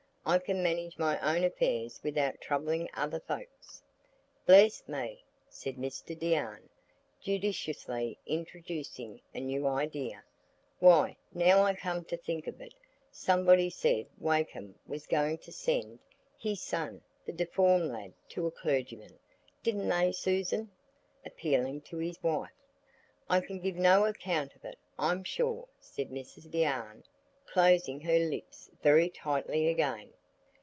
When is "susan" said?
20.11-20.69